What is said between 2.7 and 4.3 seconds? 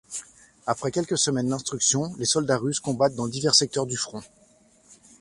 combattent dans divers secteurs du front.